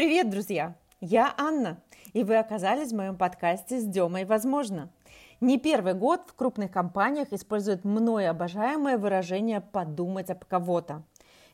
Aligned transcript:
Привет, 0.00 0.30
друзья! 0.30 0.78
Я 1.02 1.34
Анна, 1.36 1.78
и 2.14 2.24
вы 2.24 2.38
оказались 2.38 2.90
в 2.90 2.96
моем 2.96 3.18
подкасте 3.18 3.78
с 3.78 3.84
Демой 3.84 4.24
«Возможно». 4.24 4.88
Не 5.42 5.58
первый 5.58 5.92
год 5.92 6.22
в 6.26 6.34
крупных 6.34 6.70
компаниях 6.70 7.34
используют 7.34 7.84
мною 7.84 8.30
обожаемое 8.30 8.96
выражение 8.96 9.60
«подумать 9.60 10.30
об 10.30 10.46
кого-то». 10.46 11.02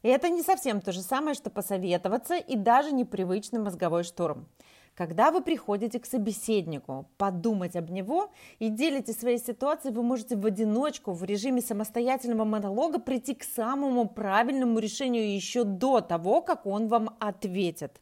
И 0.05 0.09
это 0.09 0.29
не 0.29 0.43
совсем 0.43 0.81
то 0.81 0.93
же 0.93 1.01
самое, 1.01 1.35
что 1.35 1.51
посоветоваться 1.51 2.37
и 2.37 2.55
даже 2.55 2.93
непривычный 2.93 3.59
мозговой 3.59 4.05
штурм. 4.05 4.47
Когда 4.95 5.33
вы 5.33 5.43
приходите 5.43 5.99
к 5.99 6.07
собеседнику, 6.07 7.09
подумать 7.17 7.75
об 7.75 7.91
него 7.91 8.31
и 8.61 8.69
делите 8.69 9.13
свои 9.13 9.39
ситуации, 9.39 9.91
вы 9.91 10.05
можете 10.05 10.37
в 10.37 10.47
одиночку, 10.47 11.11
в 11.11 11.25
режиме 11.25 11.63
самостоятельного 11.63 12.45
монолога 12.45 13.01
прийти 13.01 13.35
к 13.35 13.43
самому 13.43 14.09
правильному 14.09 14.79
решению 14.79 15.35
еще 15.35 15.65
до 15.65 16.01
того, 16.01 16.43
как 16.43 16.65
он 16.65 16.87
вам 16.87 17.17
ответит. 17.19 18.01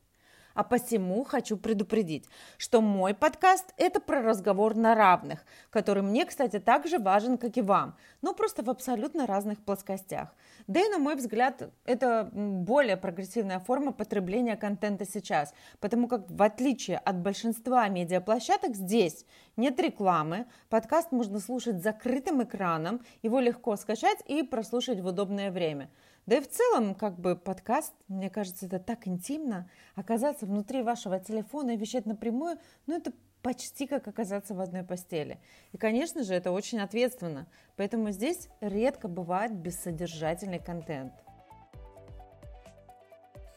А 0.54 0.62
посему 0.62 1.24
хочу 1.24 1.56
предупредить, 1.56 2.28
что 2.58 2.80
мой 2.80 3.12
подкаст– 3.12 3.74
это 3.76 4.00
про 4.00 4.22
разговор 4.22 4.76
на 4.76 4.94
равных, 4.94 5.44
который 5.70 6.04
мне, 6.04 6.24
кстати, 6.24 6.60
так 6.60 6.86
же 6.86 6.98
важен, 6.98 7.38
как 7.38 7.56
и 7.56 7.60
вам, 7.62 7.96
но 8.22 8.34
просто 8.34 8.62
в 8.62 8.70
абсолютно 8.70 9.26
разных 9.26 9.58
плоскостях. 9.58 10.32
Да 10.68 10.80
и, 10.80 10.88
на 10.88 10.98
мой 10.98 11.16
взгляд, 11.16 11.70
это 11.84 12.30
более 12.32 12.96
прогрессивная 12.96 13.58
форма 13.58 13.92
потребления 13.92 14.56
контента 14.56 15.04
сейчас, 15.04 15.52
потому 15.80 16.06
как, 16.06 16.30
в 16.30 16.42
отличие 16.42 16.98
от 16.98 17.18
большинства 17.18 17.88
медиаплощадок, 17.88 18.76
здесь 18.76 19.26
нет 19.56 19.80
рекламы, 19.80 20.46
подкаст 20.68 21.10
можно 21.10 21.40
слушать 21.40 21.82
закрытым 21.82 22.44
экраном, 22.44 23.00
его 23.22 23.40
легко 23.40 23.74
скачать 23.74 24.18
и 24.26 24.44
прослушать 24.44 25.00
в 25.00 25.06
удобное 25.06 25.50
время– 25.50 25.90
да 26.26 26.36
и 26.36 26.40
в 26.40 26.48
целом, 26.48 26.94
как 26.94 27.18
бы 27.18 27.36
подкаст, 27.36 27.92
мне 28.08 28.30
кажется, 28.30 28.66
это 28.66 28.78
так 28.78 29.06
интимно. 29.06 29.68
Оказаться 29.94 30.46
внутри 30.46 30.82
вашего 30.82 31.20
телефона 31.20 31.72
и 31.72 31.76
вещать 31.76 32.06
напрямую, 32.06 32.58
ну 32.86 32.96
это 32.96 33.12
почти 33.42 33.86
как 33.86 34.08
оказаться 34.08 34.54
в 34.54 34.60
одной 34.60 34.84
постели. 34.84 35.38
И, 35.72 35.76
конечно 35.76 36.24
же, 36.24 36.34
это 36.34 36.50
очень 36.50 36.80
ответственно. 36.80 37.46
Поэтому 37.76 38.10
здесь 38.10 38.48
редко 38.60 39.06
бывает 39.06 39.52
бессодержательный 39.52 40.58
контент. 40.58 41.12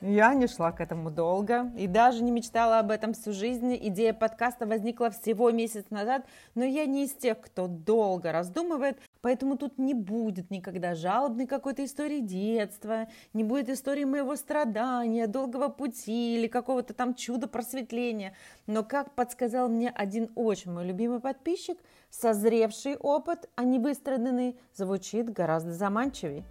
Я 0.02 0.36
не 0.36 0.45
шла 0.45 0.72
к 0.72 0.80
этому 0.80 1.10
долго 1.10 1.72
и 1.76 1.88
даже 1.88 2.22
не 2.22 2.30
мечтала 2.32 2.78
об 2.78 2.92
этом 2.92 3.14
всю 3.14 3.34
жизнь. 3.34 3.76
Идея 3.82 4.14
подкаста 4.14 4.68
возникла 4.68 5.10
всего 5.10 5.50
месяц 5.50 5.86
назад, 5.90 6.23
но 6.54 6.64
я 6.64 6.86
не 6.86 7.06
из 7.06 7.14
тех, 7.14 7.42
кто 7.42 7.68
долго 7.68 8.32
раздумывает, 8.32 9.00
поэтому 9.28 9.58
тут 9.58 9.78
не 9.78 9.94
будет 9.94 10.52
никогда 10.52 10.95
жалобной 10.95 11.47
какой-то 11.47 11.83
истории 11.83 12.22
детства, 12.22 13.09
не 13.33 13.44
будет 13.44 13.67
истории 13.67 14.06
моего 14.06 14.38
страдания, 14.38 15.28
долгого 15.28 15.67
пути 15.67 16.38
или 16.38 16.47
какого-то 16.47 16.94
там 16.94 17.14
чуда 17.14 17.50
просветления. 17.50 18.33
Но, 18.67 18.86
как 18.86 19.16
подсказал 19.16 19.67
мне 19.67 19.89
один 19.89 20.31
очень 20.36 20.72
мой 20.72 20.86
любимый 20.86 21.20
подписчик, 21.20 21.78
созревший 22.09 22.95
опыт, 22.95 23.50
а 23.55 23.66
не 23.66 23.80
выстраданный, 23.80 24.58
звучит 24.73 25.30
гораздо 25.33 25.73
заманчивее. 25.73 26.45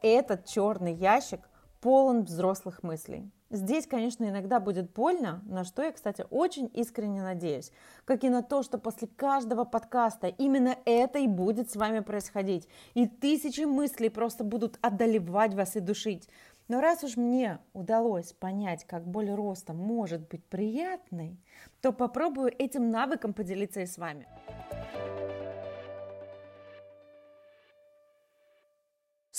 Этот 0.00 0.46
черный 0.46 0.94
ящик 0.94 1.40
полон 1.82 2.22
взрослых 2.22 2.82
мыслей. 2.82 3.30
Здесь, 3.50 3.86
конечно, 3.86 4.24
иногда 4.24 4.60
будет 4.60 4.92
больно, 4.92 5.42
на 5.46 5.64
что 5.64 5.82
я, 5.82 5.92
кстати, 5.92 6.26
очень 6.28 6.70
искренне 6.74 7.22
надеюсь, 7.22 7.72
как 8.04 8.22
и 8.22 8.28
на 8.28 8.42
то, 8.42 8.62
что 8.62 8.76
после 8.76 9.08
каждого 9.08 9.64
подкаста 9.64 10.26
именно 10.26 10.76
это 10.84 11.18
и 11.18 11.26
будет 11.26 11.70
с 11.70 11.76
вами 11.76 12.00
происходить, 12.00 12.68
и 12.92 13.06
тысячи 13.06 13.62
мыслей 13.62 14.10
просто 14.10 14.44
будут 14.44 14.78
одолевать 14.82 15.54
вас 15.54 15.76
и 15.76 15.80
душить. 15.80 16.28
Но 16.68 16.82
раз 16.82 17.02
уж 17.02 17.16
мне 17.16 17.58
удалось 17.72 18.34
понять, 18.34 18.84
как 18.84 19.06
боль 19.06 19.30
роста 19.30 19.72
может 19.72 20.28
быть 20.28 20.44
приятной, 20.44 21.40
то 21.80 21.92
попробую 21.92 22.52
этим 22.58 22.90
навыком 22.90 23.32
поделиться 23.32 23.80
и 23.80 23.86
с 23.86 23.96
вами. 23.96 24.28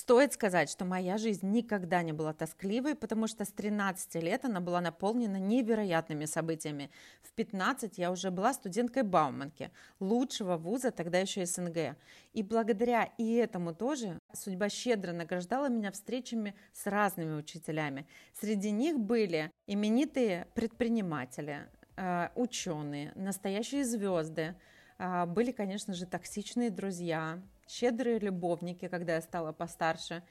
Стоит 0.10 0.34
сказать, 0.34 0.72
что 0.72 0.86
моя 0.86 1.20
жизнь 1.20 1.48
никогда 1.52 2.02
не 2.02 2.14
была 2.14 2.34
тоскливой, 2.34 2.96
потому 2.96 3.28
что 3.28 3.46
с 3.46 3.50
13 3.50 4.16
лет 4.24 4.44
она 4.44 4.60
была 4.60 4.82
наполнена 4.82 5.38
невероятными 5.38 6.26
событиями. 6.26 6.90
В 7.22 7.32
15 7.34 8.00
я 8.00 8.10
уже 8.10 8.32
была 8.32 8.56
студенткой 8.56 9.04
Бауманки, 9.04 9.70
лучшего 10.00 10.58
вуза 10.58 10.90
тогда 10.90 11.20
еще 11.20 11.46
СНГ. 11.46 11.96
И 12.34 12.42
благодаря 12.42 13.04
и 13.20 13.36
этому 13.36 13.76
тоже 13.76 14.18
судьба 14.34 14.70
щедро 14.70 15.12
награждала 15.12 15.70
меня 15.70 15.92
встречами 15.92 16.56
с 16.74 16.88
разными 16.88 17.36
учителями. 17.36 18.08
Среди 18.34 18.72
них 18.72 18.98
были 18.98 19.52
именитые 19.68 20.48
предприниматели, 20.56 21.68
э, 21.98 22.30
ученые, 22.34 23.12
настоящие 23.14 23.86
звезды, 23.86 24.56
а, 24.98 25.28
были, 25.28 25.52
конечно 25.52 25.94
же, 25.94 26.08
токсичные 26.08 26.72
друзья, 26.72 27.40
щедрые 27.70 28.20
любовники, 28.20 28.88
когда 28.88 29.16
я 29.16 29.22
стала 29.22 29.52
постарше, 29.52 30.24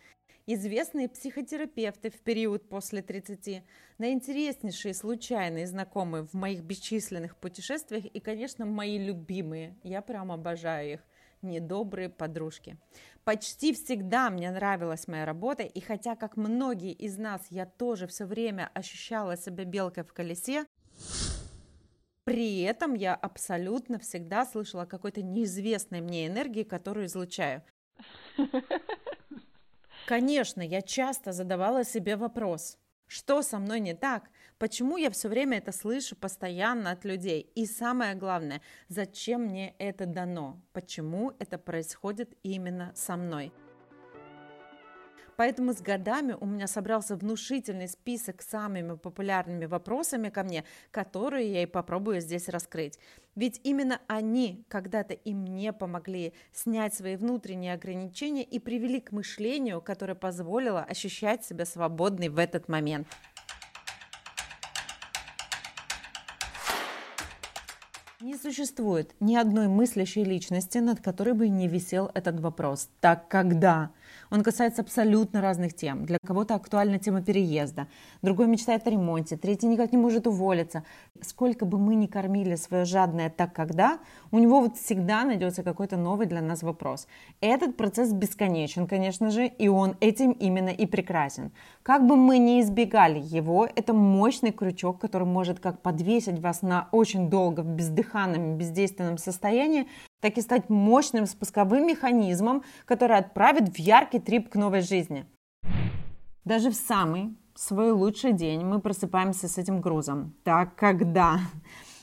известные 0.47 1.09
психотерапевты 1.09 2.11
в 2.11 2.21
период 2.21 2.69
после 2.69 3.03
30, 3.03 3.63
наинтереснейшие 3.99 4.95
случайные 4.95 5.67
знакомые 5.67 6.25
в 6.27 6.35
моих 6.35 6.63
бесчисленных 6.63 7.37
путешествиях 7.37 8.07
и, 8.07 8.21
конечно, 8.21 8.67
мои 8.67 8.99
любимые, 8.99 9.77
я 9.83 10.03
прям 10.03 10.33
обожаю 10.33 10.95
их, 10.95 11.01
недобрые 11.43 12.09
подружки. 12.09 12.77
Почти 13.25 13.73
всегда 13.73 14.31
мне 14.31 14.51
нравилась 14.51 15.07
моя 15.07 15.25
работа, 15.25 15.63
и 15.63 15.81
хотя, 15.81 16.17
как 16.17 16.37
многие 16.37 16.93
из 16.93 17.19
нас, 17.19 17.43
я 17.51 17.67
тоже 17.67 18.07
все 18.07 18.25
время 18.25 18.71
ощущала 18.75 19.37
себя 19.37 19.65
белкой 19.65 20.05
в 20.05 20.13
колесе, 20.13 20.65
при 22.29 22.61
этом 22.61 22.95
я 22.95 23.15
абсолютно 23.15 23.99
всегда 23.99 24.45
слышала 24.45 24.83
о 24.83 24.87
какой-то 24.87 25.23
неизвестной 25.23 26.01
мне 26.01 26.27
энергии, 26.27 26.63
которую 26.63 27.07
излучаю. 27.07 27.63
Конечно, 30.07 30.63
я 30.63 30.83
часто 30.83 31.33
задавала 31.33 31.85
себе 31.85 32.17
вопрос, 32.17 32.79
что 33.07 33.43
со 33.43 33.59
мной 33.59 33.81
не 33.81 33.95
так, 33.95 34.31
почему 34.59 34.97
я 34.97 35.11
все 35.11 35.29
время 35.29 35.59
это 35.59 35.73
слышу 35.73 36.17
постоянно 36.17 36.91
от 36.91 37.05
людей, 37.05 37.41
и 37.55 37.67
самое 37.67 38.15
главное, 38.15 38.61
зачем 38.89 39.43
мне 39.45 39.75
это 39.79 40.07
дано, 40.07 40.61
почему 40.73 41.33
это 41.39 41.59
происходит 41.59 42.37
именно 42.43 42.93
со 42.95 43.17
мной. 43.17 43.53
Поэтому 45.39 45.73
с 45.73 45.81
годами 45.81 46.37
у 46.41 46.47
меня 46.47 46.67
собрался 46.67 47.15
внушительный 47.15 47.87
список 47.87 48.43
с 48.43 48.49
самыми 48.49 48.97
популярными 48.97 49.67
вопросами 49.67 50.31
ко 50.31 50.43
мне, 50.43 50.65
которые 50.91 51.53
я 51.53 51.63
и 51.63 51.67
попробую 51.67 52.21
здесь 52.21 52.49
раскрыть. 52.49 52.99
Ведь 53.37 53.61
именно 53.63 54.01
они 54.09 54.65
когда-то 54.67 55.15
и 55.15 55.35
мне 55.35 55.73
помогли 55.73 56.33
снять 56.53 56.95
свои 56.95 57.15
внутренние 57.15 57.75
ограничения 57.75 58.43
и 58.43 58.59
привели 58.59 59.01
к 59.01 59.13
мышлению, 59.13 59.81
которое 59.81 60.17
позволило 60.17 60.83
ощущать 60.83 61.45
себя 61.45 61.67
свободной 61.67 62.31
в 62.31 62.39
этот 62.39 62.69
момент. 62.69 63.07
Не 68.21 68.37
существует 68.37 69.15
ни 69.21 69.37
одной 69.37 69.69
мыслящей 69.69 70.25
личности, 70.25 70.79
над 70.79 71.01
которой 71.01 71.35
бы 71.35 71.49
не 71.49 71.69
висел 71.69 72.11
этот 72.15 72.41
вопрос. 72.41 72.91
Так 73.01 73.29
когда? 73.29 73.93
Он 74.31 74.43
касается 74.43 74.83
абсолютно 74.83 75.41
разных 75.41 75.75
тем. 75.75 76.05
Для 76.05 76.19
кого-то 76.27 76.55
актуальна 76.55 76.99
тема 76.99 77.23
переезда, 77.23 77.89
другой 78.23 78.47
мечтает 78.47 78.87
о 78.87 78.91
ремонте, 78.91 79.37
третий 79.37 79.67
никак 79.67 79.93
не 79.93 79.99
может 79.99 80.27
уволиться. 80.27 80.85
Сколько 81.23 81.65
бы 81.65 81.79
мы 81.79 81.95
ни 81.95 82.07
кормили 82.07 82.57
свое 82.57 82.85
жадное 82.85 83.31
так 83.31 83.53
когда, 83.53 83.99
у 84.31 84.39
него 84.39 84.61
вот 84.61 84.77
всегда 84.77 85.25
найдется 85.25 85.63
какой-то 85.63 85.97
новый 85.97 86.27
для 86.27 86.43
нас 86.43 86.63
вопрос. 86.63 87.07
Этот 87.41 87.77
процесс 87.77 88.13
бесконечен, 88.13 88.87
конечно 88.87 89.31
же, 89.31 89.47
и 89.47 89.69
он 89.69 89.97
этим 90.01 90.33
именно 90.33 90.71
и 90.71 90.87
прекрасен. 90.87 91.53
Как 91.83 92.07
бы 92.07 92.17
мы 92.17 92.39
ни 92.39 92.61
избегали 92.61 93.21
его, 93.21 93.69
это 93.75 93.95
мощный 93.95 94.53
крючок, 94.53 95.01
который 95.01 95.27
может 95.27 95.61
как 95.61 95.81
подвесить 95.81 96.39
вас 96.39 96.63
на 96.63 96.89
очень 96.93 97.31
долго 97.31 97.61
в 97.61 97.69
бездыханном, 97.69 98.59
бездейственном 98.59 99.19
состоянии, 99.19 99.87
так 100.21 100.39
и 100.39 100.43
стать 100.43 100.69
мощным 100.69 101.27
спусковым 101.27 101.87
механизмом, 101.87 102.63
который 102.85 103.17
отправит 103.17 103.69
в 103.69 103.79
яркий 103.79 104.19
трип 104.19 104.49
к 104.49 104.57
новой 104.57 104.81
жизни. 104.81 105.27
Даже 106.45 106.71
в 106.71 106.75
самый 106.75 107.37
свой 107.55 107.91
лучший 107.91 108.33
день 108.33 108.65
мы 108.65 108.81
просыпаемся 108.81 109.49
с 109.49 109.59
этим 109.59 109.81
грузом. 109.81 110.35
Так 110.45 110.77
когда? 110.77 111.41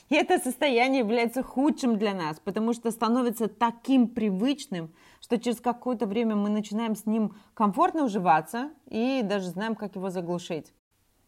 И 0.08 0.14
это 0.14 0.38
состояние 0.38 1.00
является 1.00 1.42
худшим 1.42 1.98
для 1.98 2.14
нас, 2.14 2.38
потому 2.38 2.72
что 2.72 2.90
становится 2.90 3.48
таким 3.48 4.08
привычным, 4.08 4.94
что 5.20 5.38
через 5.38 5.60
какое-то 5.60 6.06
время 6.06 6.36
мы 6.36 6.50
начинаем 6.50 6.94
с 6.94 7.06
ним 7.06 7.34
комфортно 7.54 8.04
уживаться 8.04 8.70
и 8.86 9.22
даже 9.24 9.48
знаем, 9.48 9.74
как 9.74 9.96
его 9.96 10.10
заглушить. 10.10 10.72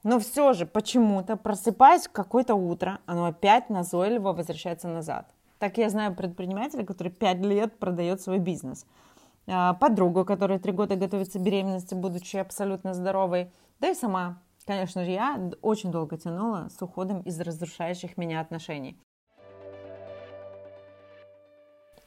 Но 0.04 0.20
все 0.20 0.52
же 0.52 0.64
почему-то, 0.64 1.36
просыпаясь 1.36 2.06
в 2.06 2.12
какое-то 2.12 2.54
утро, 2.54 3.00
оно 3.06 3.24
опять 3.24 3.68
назойливо 3.68 4.32
возвращается 4.32 4.88
назад. 4.88 5.34
Так 5.58 5.78
я 5.78 5.90
знаю 5.90 6.14
предпринимателя, 6.14 6.84
который 6.84 7.10
5 7.10 7.38
лет 7.40 7.78
продает 7.78 8.20
свой 8.20 8.38
бизнес. 8.38 8.86
А, 9.46 9.74
подругу, 9.74 10.24
которая 10.24 10.58
3 10.58 10.72
года 10.72 10.96
готовится 10.96 11.38
к 11.38 11.42
беременности, 11.42 11.94
будучи 11.94 12.36
абсолютно 12.36 12.94
здоровой. 12.94 13.50
Да 13.80 13.90
и 13.90 13.94
сама 13.94 14.40
Конечно 14.68 15.02
же, 15.02 15.12
я 15.12 15.50
очень 15.62 15.90
долго 15.90 16.18
тянула 16.18 16.68
с 16.68 16.82
уходом 16.82 17.22
из 17.22 17.40
разрушающих 17.40 18.18
меня 18.18 18.38
отношений. 18.38 18.98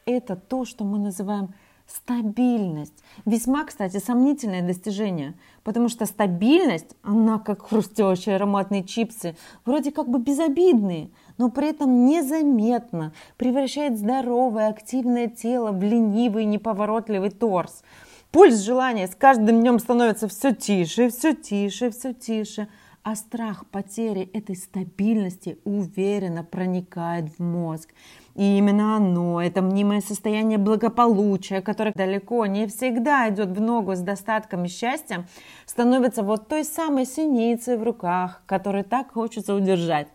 Это 0.05 0.35
то, 0.35 0.63
что 0.63 0.83
мы 0.83 0.99
называем 0.99 1.55
Стабильность. 1.87 3.03
Весьма, 3.25 3.65
кстати, 3.65 3.97
сомнительное 3.97 4.65
достижение, 4.65 5.37
потому 5.63 5.89
что 5.89 6.05
стабильность, 6.05 6.95
она 7.01 7.37
как 7.37 7.67
хрустящие 7.67 8.37
ароматные 8.37 8.85
чипсы, 8.85 9.35
вроде 9.65 9.91
как 9.91 10.07
бы 10.07 10.19
безобидные, 10.19 11.11
но 11.37 11.49
при 11.49 11.69
этом 11.69 12.05
незаметно 12.05 13.13
превращает 13.37 13.97
здоровое, 13.97 14.69
активное 14.69 15.27
тело 15.27 15.71
в 15.71 15.81
ленивый, 15.83 16.45
неповоротливый 16.45 17.31
торс. 17.31 17.83
Пульс 18.31 18.59
желания 18.61 19.07
с 19.07 19.15
каждым 19.15 19.59
днем 19.59 19.79
становится 19.79 20.27
все 20.27 20.53
тише, 20.53 21.09
все 21.09 21.33
тише, 21.33 21.91
все 21.91 22.13
тише– 22.13 22.67
а 23.03 23.15
страх 23.15 23.65
потери 23.65 24.29
этой 24.33 24.55
стабильности 24.55 25.57
уверенно 25.63 26.43
проникает 26.43 27.29
в 27.29 27.39
мозг. 27.39 27.89
И 28.35 28.57
именно 28.57 28.95
оно, 28.95 29.41
это 29.41 29.61
мнимое 29.61 30.01
состояние 30.01 30.57
благополучия, 30.57 31.61
которое 31.61 31.93
далеко 31.93 32.45
не 32.45 32.67
всегда 32.67 33.27
идет 33.29 33.49
в 33.49 33.59
ногу 33.59 33.95
с 33.95 33.99
достатком 33.99 34.65
и 34.65 34.67
счастьем, 34.67 35.25
становится 35.65 36.21
вот 36.21 36.47
той 36.47 36.63
самой 36.63 37.05
синицей 37.05 37.75
в 37.75 37.83
руках, 37.83 38.43
которую 38.45 38.85
так 38.85 39.11
хочется 39.11 39.55
удержать. 39.55 40.07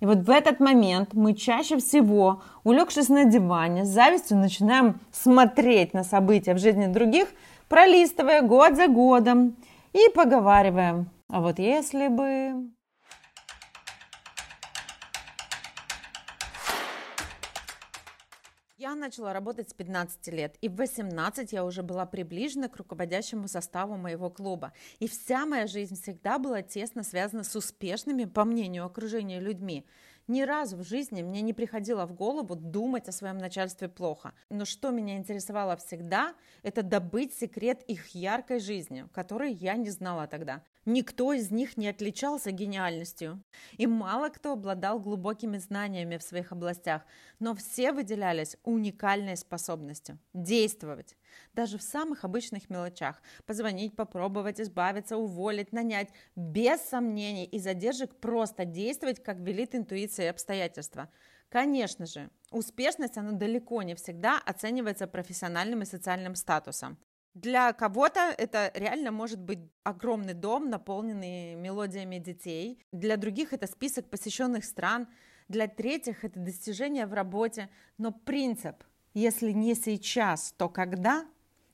И 0.00 0.06
вот 0.06 0.18
в 0.18 0.30
этот 0.30 0.60
момент 0.60 1.14
мы 1.14 1.34
чаще 1.34 1.78
всего, 1.78 2.42
улегшись 2.64 3.08
на 3.08 3.24
диване, 3.24 3.84
с 3.84 3.88
завистью 3.88 4.36
начинаем 4.36 5.00
смотреть 5.10 5.94
на 5.94 6.04
события 6.04 6.54
в 6.54 6.58
жизни 6.58 6.86
других, 6.86 7.28
пролистывая 7.68 8.42
год 8.42 8.76
за 8.76 8.88
годом 8.88 9.56
и 9.92 10.10
поговариваем, 10.14 11.08
а 11.28 11.40
вот 11.40 11.58
если 11.58 12.08
бы... 12.08 12.75
Я 18.78 18.94
начала 18.94 19.32
работать 19.32 19.70
с 19.70 19.72
15 19.72 20.28
лет, 20.34 20.58
и 20.60 20.68
в 20.68 20.76
18 20.76 21.50
я 21.50 21.64
уже 21.64 21.82
была 21.82 22.04
приближена 22.04 22.68
к 22.68 22.76
руководящему 22.76 23.48
составу 23.48 23.96
моего 23.96 24.28
клуба. 24.28 24.74
И 24.98 25.08
вся 25.08 25.46
моя 25.46 25.66
жизнь 25.66 25.94
всегда 25.94 26.38
была 26.38 26.60
тесно 26.60 27.02
связана 27.02 27.42
с 27.42 27.56
успешными, 27.56 28.26
по 28.26 28.44
мнению 28.44 28.84
окружения, 28.84 29.40
людьми. 29.40 29.86
Ни 30.28 30.42
разу 30.42 30.76
в 30.76 30.82
жизни 30.82 31.22
мне 31.22 31.40
не 31.40 31.54
приходило 31.54 32.04
в 32.04 32.12
голову 32.12 32.54
думать 32.54 33.08
о 33.08 33.12
своем 33.12 33.38
начальстве 33.38 33.88
плохо. 33.88 34.34
Но 34.50 34.66
что 34.66 34.90
меня 34.90 35.16
интересовало 35.16 35.78
всегда, 35.78 36.34
это 36.62 36.82
добыть 36.82 37.32
секрет 37.32 37.82
их 37.84 38.08
яркой 38.08 38.60
жизни, 38.60 39.08
которой 39.14 39.54
я 39.54 39.76
не 39.76 39.88
знала 39.88 40.26
тогда. 40.26 40.62
Никто 40.88 41.32
из 41.32 41.50
них 41.50 41.76
не 41.76 41.88
отличался 41.88 42.52
гениальностью, 42.52 43.42
и 43.76 43.88
мало 43.88 44.28
кто 44.28 44.52
обладал 44.52 45.00
глубокими 45.00 45.58
знаниями 45.58 46.16
в 46.16 46.22
своих 46.22 46.52
областях, 46.52 47.02
но 47.40 47.56
все 47.56 47.90
выделялись 47.90 48.56
уникальной 48.62 49.36
способностью– 49.36 50.20
действовать. 50.32 51.16
Даже 51.54 51.76
в 51.76 51.82
самых 51.82 52.24
обычных 52.24 52.70
мелочах– 52.70 53.20
позвонить, 53.46 53.96
попробовать, 53.96 54.60
избавиться, 54.60 55.16
уволить, 55.16 55.72
нанять– 55.72 56.10
без 56.36 56.80
сомнений 56.82 57.46
и 57.46 57.58
задержек 57.58 58.14
просто 58.20 58.64
действовать, 58.64 59.20
как 59.20 59.38
велит 59.38 59.74
интуиция 59.74 60.26
и 60.26 60.30
обстоятельства. 60.30 61.10
Конечно 61.48 62.06
же, 62.06 62.30
успешность, 62.52 63.18
она 63.18 63.32
далеко 63.32 63.82
не 63.82 63.96
всегда 63.96 64.38
оценивается 64.38 65.08
профессиональным 65.08 65.82
и 65.82 65.86
социальным 65.86 66.36
статусом. 66.36 66.96
Для 67.36 67.74
кого-то 67.74 68.34
это 68.38 68.72
реально 68.74 69.10
может 69.10 69.38
быть 69.38 69.58
огромный 69.84 70.32
дом, 70.32 70.70
наполненный 70.70 71.54
мелодиями 71.54 72.16
детей. 72.16 72.82
Для 72.92 73.18
других 73.18 73.52
это 73.52 73.66
список 73.66 74.08
посещенных 74.08 74.64
стран. 74.64 75.06
Для 75.46 75.68
третьих 75.68 76.24
это 76.24 76.40
достижение 76.40 77.04
в 77.04 77.12
работе. 77.12 77.68
Но 77.98 78.10
принцип 78.10 78.82
«если 79.12 79.50
не 79.50 79.74
сейчас, 79.74 80.54
то 80.56 80.70
когда» 80.70 81.26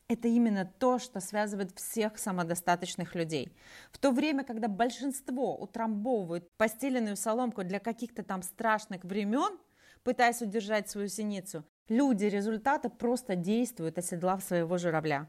это 0.09 0.27
именно 0.27 0.65
то, 0.67 0.99
что 0.99 1.21
связывает 1.21 1.79
всех 1.79 2.19
самодостаточных 2.19 3.15
людей. 3.15 3.57
В 3.93 3.99
то 3.99 4.11
время, 4.11 4.43
когда 4.43 4.67
большинство 4.67 5.57
утрамбовывают 5.57 6.51
постеленную 6.57 7.17
соломку 7.17 7.63
для 7.63 7.79
каких-то 7.79 8.25
там 8.25 8.43
страшных 8.43 9.05
времен, 9.05 9.61
пытаясь 10.05 10.43
удержать 10.43 10.89
свою 10.91 11.09
синицу, 11.09 11.65
люди 11.89 12.25
результата 12.25 12.89
просто 12.89 13.37
действуют, 13.37 13.99
оседлав 13.99 14.43
своего 14.43 14.79
журавля. 14.79 15.29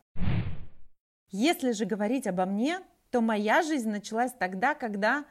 Если 1.29 1.71
же 1.71 1.85
говорить 1.85 2.27
обо 2.27 2.45
мне, 2.45 2.79
то 3.09 3.21
моя 3.21 3.61
жизнь 3.63 3.89
началась 3.89 4.31
тогда, 4.33 4.75
когда... 4.75 5.25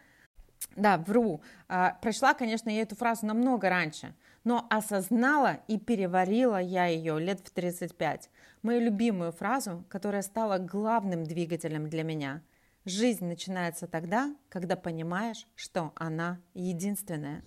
Да, 0.77 0.99
вру. 0.99 1.43
А, 1.69 1.99
прочла, 2.01 2.35
конечно, 2.35 2.71
я 2.71 2.83
эту 2.83 2.95
фразу 2.95 3.27
намного 3.27 3.69
раньше, 3.69 4.15
но 4.45 4.67
осознала 4.71 5.59
и 5.67 5.79
переварила 5.79 6.61
я 6.61 6.87
ее 6.87 7.19
лет 7.19 7.41
в 7.41 7.51
35. 7.51 8.31
Мою 8.63 8.81
любимую 8.81 9.33
фразу, 9.33 9.85
которая 9.89 10.23
стала 10.23 10.59
главным 10.59 11.25
двигателем 11.25 11.89
для 11.89 12.05
меня. 12.05 12.43
Жизнь 12.85 13.25
начинается 13.25 13.87
тогда, 13.87 14.35
когда 14.49 14.77
понимаешь, 14.77 15.47
что 15.55 15.93
она 15.97 16.41
единственная. 16.55 17.43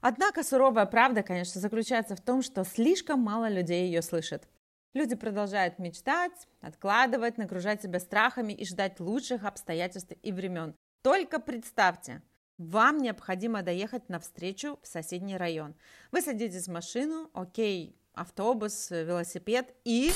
Однако 0.00 0.44
суровая 0.44 0.86
правда, 0.86 1.22
конечно, 1.22 1.60
заключается 1.60 2.14
в 2.14 2.20
том, 2.20 2.42
что 2.42 2.64
слишком 2.64 3.20
мало 3.20 3.48
людей 3.48 3.86
ее 3.86 4.02
слышат. 4.02 4.48
Люди 4.94 5.16
продолжают 5.16 5.78
мечтать, 5.78 6.48
откладывать, 6.60 7.36
нагружать 7.36 7.82
себя 7.82 8.00
страхами 8.00 8.52
и 8.52 8.64
ждать 8.64 9.00
лучших 9.00 9.44
обстоятельств 9.44 10.12
и 10.22 10.32
времен. 10.32 10.74
Только 11.02 11.40
представьте, 11.40 12.22
вам 12.58 12.98
необходимо 12.98 13.62
доехать 13.62 14.08
на 14.08 14.18
встречу 14.18 14.78
в 14.82 14.86
соседний 14.86 15.36
район. 15.36 15.74
Вы 16.10 16.22
садитесь 16.22 16.66
в 16.66 16.72
машину, 16.72 17.30
окей, 17.32 17.96
автобус, 18.14 18.90
велосипед 18.90 19.74
и 19.84 20.10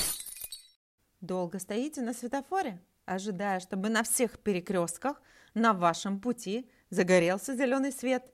долго 1.21 1.59
стоите 1.59 2.01
на 2.01 2.13
светофоре, 2.13 2.81
ожидая, 3.05 3.59
чтобы 3.59 3.89
на 3.89 4.03
всех 4.03 4.39
перекрестках 4.39 5.21
на 5.53 5.73
вашем 5.73 6.19
пути 6.19 6.69
загорелся 6.89 7.55
зеленый 7.55 7.91
свет. 7.91 8.32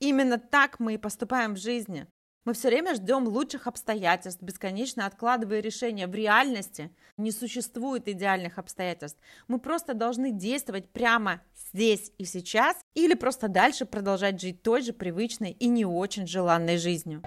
Именно 0.00 0.38
так 0.38 0.80
мы 0.80 0.94
и 0.94 0.98
поступаем 0.98 1.54
в 1.54 1.58
жизни. 1.58 2.06
Мы 2.46 2.54
все 2.54 2.68
время 2.68 2.94
ждем 2.94 3.28
лучших 3.28 3.66
обстоятельств, 3.66 4.40
бесконечно 4.42 5.04
откладывая 5.04 5.60
решения. 5.60 6.06
В 6.06 6.14
реальности 6.14 6.90
не 7.18 7.32
существует 7.32 8.08
идеальных 8.08 8.58
обстоятельств. 8.58 9.20
Мы 9.46 9.58
просто 9.58 9.92
должны 9.92 10.32
действовать 10.32 10.90
прямо 10.90 11.42
здесь 11.54 12.12
и 12.16 12.24
сейчас 12.24 12.78
или 12.94 13.12
просто 13.12 13.48
дальше 13.48 13.84
продолжать 13.84 14.40
жить 14.40 14.62
той 14.62 14.80
же 14.80 14.94
привычной 14.94 15.50
и 15.50 15.68
не 15.68 15.84
очень 15.84 16.26
желанной 16.26 16.78
жизнью. 16.78 17.22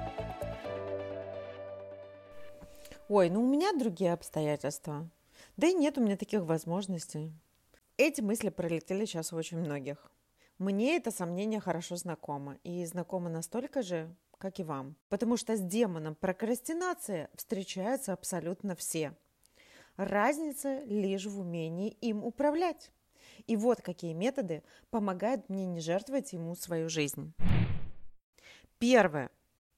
Ой, 3.08 3.30
ну 3.30 3.44
у 3.44 3.48
меня 3.48 3.72
другие 3.74 4.14
обстоятельства. 4.14 5.08
Да 5.58 5.68
и 5.68 5.74
нет 5.74 6.00
у 6.00 6.02
меня 6.02 6.18
таких 6.18 6.42
возможностей. 6.42 7.32
Эти 7.98 8.22
мысли 8.22 8.50
пролетели 8.50 9.06
сейчас 9.06 9.32
у 9.32 9.36
очень 9.36 9.60
многих. 9.60 10.10
Мне 10.64 10.96
это 10.96 11.12
сомнение 11.12 11.60
хорошо 11.60 11.98
знакомо. 11.98 12.58
И 12.64 12.86
знакомо 12.86 13.30
настолько 13.30 13.82
же, 13.82 14.16
как 14.38 14.62
и 14.62 14.64
вам. 14.64 14.96
Потому 15.10 15.36
что 15.36 15.58
с 15.58 15.60
демоном 15.60 16.16
прокрастинации 16.16 17.28
встречаются 17.36 18.14
абсолютно 18.14 18.74
все. 18.78 19.14
Разница 19.98 20.80
лишь 20.86 21.26
в 21.26 21.38
умении 21.38 21.90
им 22.00 22.24
управлять. 22.24 22.92
И 23.46 23.58
вот 23.58 23.82
какие 23.82 24.14
методы 24.14 24.64
помогают 24.90 25.50
мне 25.50 25.66
не 25.66 25.82
жертвовать 25.82 26.32
ему 26.32 26.56
свою 26.56 26.88
жизнь. 26.88 27.34
Первое. 28.80 29.32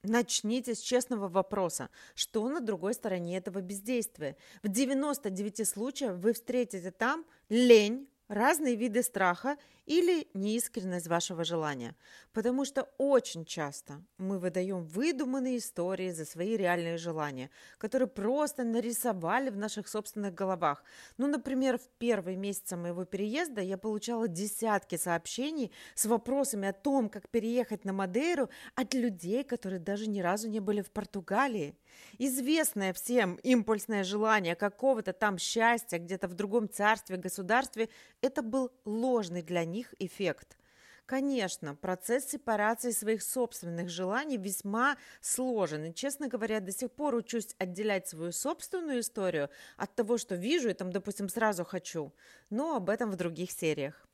Начните 0.04 0.76
с 0.76 0.82
честного 0.82 1.28
вопроса, 1.28 1.90
что 2.14 2.48
на 2.48 2.62
другой 2.62 2.94
стороне 2.94 3.38
этого 3.38 3.60
бездействия. 3.60 4.38
В 4.62 4.68
99 4.68 5.68
случаях 5.68 6.18
вы 6.18 6.34
встретите 6.34 6.92
там 6.92 7.26
лень, 7.50 8.08
разные 8.28 8.76
виды 8.76 9.02
страха 9.02 9.58
или 9.86 10.28
неискренность 10.34 11.08
вашего 11.08 11.44
желания. 11.44 11.96
Потому 12.34 12.66
что 12.66 12.90
очень 12.98 13.46
часто 13.46 14.04
мы 14.18 14.40
выдаем 14.40 14.84
выдуманные 14.84 15.58
истории 15.58 16.12
за 16.12 16.26
свои 16.26 16.58
реальные 16.58 16.98
желания, 16.98 17.50
которые 17.78 18.08
просто 18.08 18.64
нарисовали 18.64 19.50
в 19.50 19.58
наших 19.58 19.88
собственных 19.88 20.34
головах. 20.34 20.84
Ну, 21.18 21.28
например, 21.28 21.78
в 21.78 21.88
первые 21.98 22.38
месяцы 22.38 22.76
моего 22.76 23.06
переезда 23.06 23.62
я 23.62 23.78
получала 23.78 24.28
десятки 24.28 24.98
сообщений 24.98 25.72
с 25.94 26.06
вопросами 26.06 26.68
о 26.68 26.74
том, 26.74 27.10
как 27.10 27.30
переехать 27.30 27.86
на 27.86 27.94
Мадейру 27.94 28.50
от 28.76 28.94
людей, 28.94 29.44
которые 29.44 29.80
даже 29.80 30.08
ни 30.08 30.20
разу 30.20 30.50
не 30.50 30.60
были 30.60 30.82
в 30.82 30.92
Португалии. 30.92 31.78
Известное 32.18 32.94
всем 32.94 33.36
импульсное 33.44 34.04
желание 34.04 34.56
какого-то 34.56 35.14
там 35.14 35.38
счастья 35.38 35.98
где-то 35.98 36.28
в 36.28 36.34
другом 36.34 36.70
царстве, 36.70 37.18
государстве, 37.18 37.90
это 38.22 38.42
был 38.42 38.72
ложный 38.86 39.42
для 39.42 39.66
них 39.66 39.75
них 39.76 39.94
эффект. 40.00 40.58
Конечно, 41.06 41.76
процесс 41.76 42.26
сепарации 42.26 42.92
своих 42.92 43.22
собственных 43.22 43.90
желаний 43.90 44.38
весьма 44.38 44.98
сложен. 45.22 45.86
И, 45.86 45.94
честно 45.94 46.28
говоря, 46.28 46.60
до 46.60 46.72
сих 46.72 46.92
пор 46.92 47.14
учусь 47.16 47.56
отделять 47.60 48.08
свою 48.08 48.32
собственную 48.32 49.02
историю 49.02 49.50
от 49.78 49.94
того, 49.94 50.18
что 50.18 50.36
вижу 50.36 50.70
и 50.70 50.74
там, 50.74 50.92
допустим, 50.92 51.30
сразу 51.30 51.64
хочу. 51.64 52.12
Но 52.50 52.76
об 52.76 52.90
этом 52.90 53.12
в 53.12 53.18
других 53.18 53.52
сериях. 53.52 54.08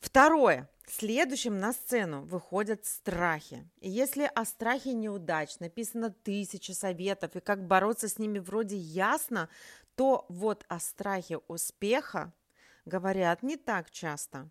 Второе. 0.00 0.68
Следующим 0.86 1.58
на 1.58 1.72
сцену 1.72 2.22
выходят 2.22 2.84
страхи. 2.84 3.66
И 3.80 3.88
если 3.88 4.30
о 4.34 4.44
страхе 4.44 4.92
неудач 4.92 5.60
написано 5.60 6.10
тысячи 6.10 6.72
советов, 6.72 7.36
и 7.36 7.40
как 7.40 7.66
бороться 7.66 8.08
с 8.08 8.18
ними 8.18 8.38
вроде 8.40 8.76
ясно, 8.76 9.48
то 9.94 10.26
вот 10.28 10.66
о 10.68 10.80
страхе 10.80 11.38
успеха 11.48 12.34
говорят 12.84 13.42
не 13.42 13.56
так 13.56 13.90
часто. 13.90 14.50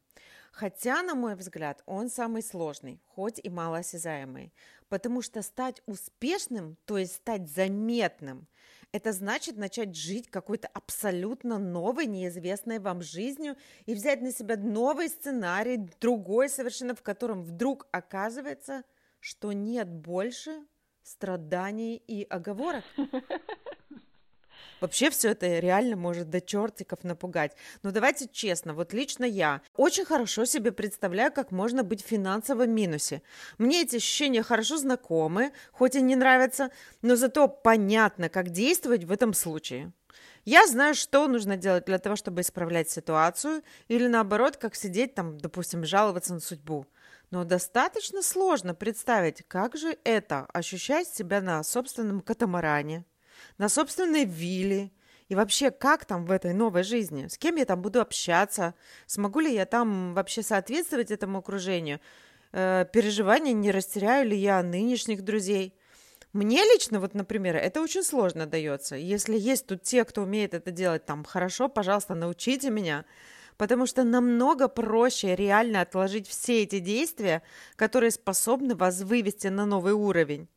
Хотя, 0.51 1.01
на 1.01 1.15
мой 1.15 1.35
взгляд, 1.35 1.81
он 1.85 2.09
самый 2.09 2.43
сложный, 2.43 3.01
хоть 3.07 3.39
и 3.41 3.49
малоосязаемый. 3.49 4.53
Потому 4.89 5.21
что 5.21 5.41
стать 5.41 5.81
успешным, 5.85 6.77
то 6.85 6.97
есть 6.97 7.15
стать 7.15 7.49
заметным, 7.49 8.47
это 8.91 9.13
значит 9.13 9.55
начать 9.55 9.95
жить 9.95 10.29
какой-то 10.29 10.67
абсолютно 10.67 11.57
новой, 11.57 12.07
неизвестной 12.07 12.79
вам 12.79 13.01
жизнью 13.01 13.55
и 13.85 13.93
взять 13.93 14.21
на 14.21 14.33
себя 14.33 14.57
новый 14.57 15.07
сценарий, 15.07 15.89
другой 16.01 16.49
совершенно, 16.49 16.93
в 16.93 17.01
котором 17.01 17.41
вдруг 17.43 17.87
оказывается, 17.91 18.83
что 19.21 19.53
нет 19.53 19.87
больше 19.87 20.65
страданий 21.03 21.95
и 21.95 22.23
оговорок. 22.23 22.83
Вообще 24.81 25.11
все 25.11 25.29
это 25.29 25.59
реально 25.59 25.95
может 25.95 26.29
до 26.29 26.41
чертиков 26.41 27.03
напугать. 27.03 27.55
Но 27.83 27.91
давайте 27.91 28.27
честно, 28.27 28.73
вот 28.73 28.93
лично 28.93 29.25
я 29.25 29.61
очень 29.77 30.05
хорошо 30.05 30.45
себе 30.45 30.71
представляю, 30.71 31.31
как 31.31 31.51
можно 31.51 31.83
быть 31.83 32.03
в 32.03 32.07
финансовом 32.07 32.71
минусе. 32.71 33.21
Мне 33.59 33.83
эти 33.83 33.97
ощущения 33.97 34.41
хорошо 34.41 34.77
знакомы, 34.77 35.53
хоть 35.71 35.95
и 35.95 36.01
не 36.01 36.15
нравятся, 36.15 36.71
но 37.03 37.15
зато 37.15 37.47
понятно, 37.47 38.27
как 38.27 38.49
действовать 38.49 39.03
в 39.03 39.11
этом 39.11 39.35
случае. 39.35 39.93
Я 40.45 40.65
знаю, 40.65 40.95
что 40.95 41.27
нужно 41.27 41.55
делать 41.55 41.85
для 41.85 41.99
того, 41.99 42.15
чтобы 42.15 42.41
исправлять 42.41 42.89
ситуацию, 42.89 43.61
или 43.87 44.07
наоборот, 44.07 44.57
как 44.57 44.73
сидеть 44.73 45.13
там, 45.13 45.37
допустим, 45.37 45.85
жаловаться 45.85 46.33
на 46.33 46.39
судьбу. 46.39 46.87
Но 47.29 47.43
достаточно 47.43 48.23
сложно 48.23 48.73
представить, 48.73 49.43
как 49.47 49.77
же 49.77 49.97
это 50.03 50.47
ощущать 50.51 51.07
себя 51.07 51.41
на 51.41 51.63
собственном 51.63 52.21
катамаране, 52.21 53.05
на 53.61 53.69
собственной 53.69 54.25
вилле. 54.25 54.91
И 55.29 55.35
вообще, 55.35 55.69
как 55.69 56.05
там 56.05 56.25
в 56.25 56.31
этой 56.31 56.51
новой 56.51 56.81
жизни? 56.81 57.27
С 57.27 57.37
кем 57.37 57.57
я 57.57 57.65
там 57.65 57.79
буду 57.79 58.01
общаться? 58.01 58.73
Смогу 59.05 59.39
ли 59.39 59.53
я 59.53 59.67
там 59.67 60.15
вообще 60.15 60.41
соответствовать 60.41 61.11
этому 61.11 61.37
окружению? 61.37 61.99
Э, 62.53 62.85
переживания, 62.91 63.53
не 63.53 63.69
растеряю 63.69 64.27
ли 64.27 64.35
я 64.35 64.63
нынешних 64.63 65.21
друзей? 65.23 65.75
Мне 66.33 66.63
лично, 66.63 66.99
вот, 66.99 67.13
например, 67.13 67.55
это 67.55 67.83
очень 67.83 68.01
сложно 68.01 68.47
дается. 68.47 68.95
Если 68.95 69.37
есть 69.37 69.67
тут 69.67 69.83
те, 69.83 70.05
кто 70.05 70.23
умеет 70.23 70.55
это 70.55 70.71
делать 70.71 71.05
там 71.05 71.23
хорошо, 71.23 71.69
пожалуйста, 71.69 72.15
научите 72.15 72.71
меня. 72.71 73.05
Потому 73.57 73.85
что 73.85 74.03
намного 74.03 74.69
проще 74.69 75.35
реально 75.35 75.81
отложить 75.81 76.27
все 76.27 76.63
эти 76.63 76.79
действия, 76.79 77.43
которые 77.75 78.09
способны 78.09 78.73
вас 78.73 79.01
вывести 79.01 79.49
на 79.49 79.67
новый 79.67 79.93
уровень. 79.93 80.47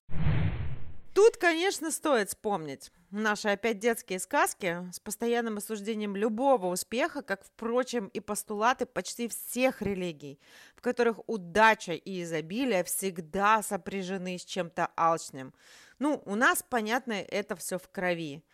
Тут, 1.15 1.37
конечно, 1.37 1.93
стоит 1.93 2.29
вспомнить 2.29 2.91
наши 3.13 3.49
опять 3.49 3.79
детские 3.79 4.19
сказки 4.19 4.85
с 4.93 4.99
постоянным 4.99 5.59
осуждением 5.59 6.17
любого 6.17 6.67
успеха, 6.67 7.23
как, 7.23 7.45
впрочем, 7.45 8.09
и 8.09 8.19
постулаты 8.19 8.85
почти 8.85 9.29
всех 9.29 9.81
религий, 9.81 10.41
в 10.75 10.81
которых 10.81 11.21
удача 11.29 11.93
и 11.93 12.23
изобилие 12.25 12.83
всегда 12.83 13.63
сопряжены 13.63 14.39
с 14.39 14.45
чем-то 14.45 14.89
алчным. 14.97 15.55
Ну, 16.01 16.21
у 16.27 16.35
нас, 16.35 16.65
понятно, 16.69 17.13
это 17.13 17.55
все 17.55 17.79
в 17.79 17.89
крови. 17.89 18.45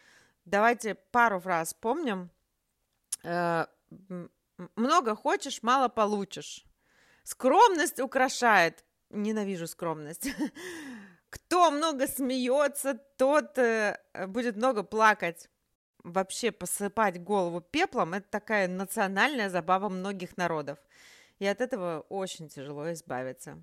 Давайте 0.45 0.95
пару 0.95 1.41
фраз 1.41 1.73
помним. 1.73 2.31
Э, 3.25 3.67
много 4.77 5.15
хочешь, 5.15 5.63
мало 5.63 5.89
получишь. 5.89 6.67
Скромность 7.23 8.01
украшает. 8.01 8.85
Ненавижу 9.09 9.67
скромность. 9.67 10.29
Кто 11.31 11.71
много 11.71 12.09
смеется, 12.09 12.95
тот 13.17 13.57
э, 13.57 13.97
будет 14.27 14.57
много 14.57 14.83
плакать. 14.83 15.49
Вообще 16.03 16.51
посыпать 16.51 17.23
голову 17.23 17.61
пеплом– 17.61 18.15
это 18.15 18.29
такая 18.29 18.67
национальная 18.67 19.49
забава 19.49 19.89
многих 19.89 20.37
народов. 20.37 20.79
И 21.39 21.47
от 21.47 21.61
этого 21.61 22.01
очень 22.09 22.49
тяжело 22.49 22.93
избавиться. 22.93 23.63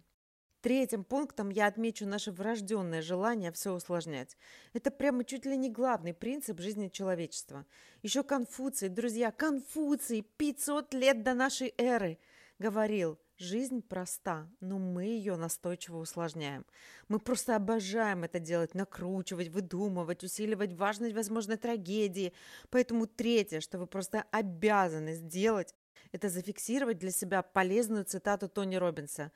Третьим 0.61 1.03
пунктом 1.03 1.49
я 1.49 1.67
отмечу 1.67 2.05
наше 2.05 2.31
врожденное 2.31 3.01
желание 3.01 3.51
все 3.51 3.73
усложнять. 3.73 4.37
Это 4.73 4.89
прямо 4.89 5.23
чуть 5.23 5.45
ли 5.45 5.57
не 5.57 5.69
главный 5.69 6.13
принцип 6.13 6.59
жизни 6.59 6.87
человечества. 6.87 7.65
Еще 8.01 8.23
Конфуций, 8.23 8.89
друзья, 8.89 9.31
Конфуций, 9.31 10.21
500 10.21 10.93
лет 10.93 11.23
до 11.23 11.33
нашей 11.33 11.73
эры, 11.77 12.17
говорил– 12.59 13.19
Жизнь 13.39 13.83
проста, 13.83 14.49
но 14.61 14.79
мы 14.79 15.03
ее 15.03 15.35
настойчиво 15.35 15.97
усложняем. 15.97 16.65
Мы 17.07 17.19
просто 17.19 17.55
обожаем 17.55 18.23
это 18.23 18.39
делать, 18.39 18.73
накручивать, 18.73 19.49
выдумывать, 19.49 20.23
усиливать 20.23 20.73
важность 20.73 21.13
возможной 21.13 21.57
трагедии. 21.57 22.33
Поэтому 22.71 23.05
третье, 23.05 23.59
что 23.59 23.77
вы 23.77 23.85
просто 23.85 24.25
обязаны 24.31 25.13
сделать, 25.13 25.75
это 26.11 26.29
зафиксировать 26.29 26.97
для 26.97 27.11
себя 27.11 27.43
полезную 27.43 28.05
цитату 28.05 28.49
Тони 28.49 28.75
Робинса. 28.75 29.31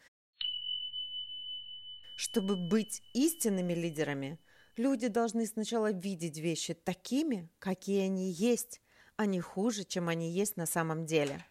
Чтобы 2.17 2.55
быть 2.55 3.03
истинными 3.13 3.73
лидерами, 3.73 4.39
люди 4.77 5.09
должны 5.09 5.45
сначала 5.45 5.91
видеть 5.91 6.39
вещи 6.39 6.73
такими, 6.73 7.51
какие 7.59 8.05
они 8.05 8.31
есть, 8.31 8.81
а 9.15 9.27
не 9.27 9.39
хуже, 9.41 9.83
чем 9.83 10.09
они 10.09 10.31
есть 10.31 10.57
на 10.57 10.65
самом 10.65 11.05
деле. 11.05 11.45